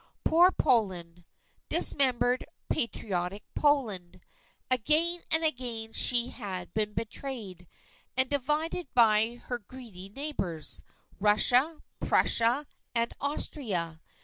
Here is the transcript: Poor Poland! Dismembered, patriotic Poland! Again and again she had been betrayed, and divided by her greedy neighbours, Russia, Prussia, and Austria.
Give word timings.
Poor 0.23 0.51
Poland! 0.51 1.25
Dismembered, 1.69 2.47
patriotic 2.69 3.43
Poland! 3.53 4.19
Again 4.71 5.21
and 5.29 5.43
again 5.43 5.93
she 5.93 6.29
had 6.29 6.73
been 6.73 6.93
betrayed, 6.93 7.67
and 8.17 8.27
divided 8.27 8.87
by 8.95 9.35
her 9.43 9.59
greedy 9.59 10.09
neighbours, 10.09 10.83
Russia, 11.19 11.83
Prussia, 11.99 12.65
and 12.95 13.13
Austria. 13.19 14.01